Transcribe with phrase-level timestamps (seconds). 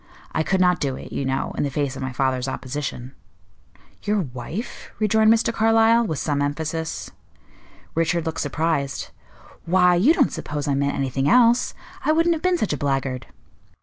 [0.31, 3.13] I could not do it, you know, in the face of my father's opposition."
[4.01, 5.53] "Your wife?" rejoined Mr.
[5.53, 7.11] Carlyle, with some emphasis.
[7.93, 9.11] Richard looked surprised.
[9.65, 11.75] "Why, you don't suppose I meant anything else!
[12.03, 13.27] I wouldn't have been such a blackguard."